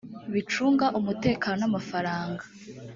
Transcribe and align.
bicunga 0.33 0.85
umutekano 0.99 1.57
ni 1.63 1.67
amafaranga 1.69 2.43